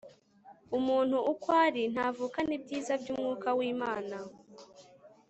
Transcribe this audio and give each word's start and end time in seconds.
Umuntu 0.77 1.17
ukw 1.31 1.47
ari 1.63 1.83
ntavukanibyiza 1.93 2.93
byUmwuka 3.01 3.47
wlmana 3.57 4.17